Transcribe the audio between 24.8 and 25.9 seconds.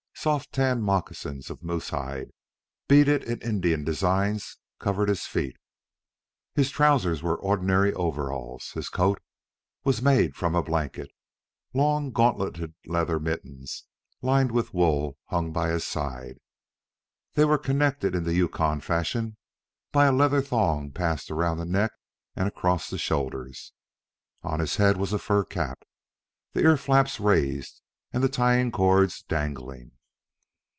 was a fur cap,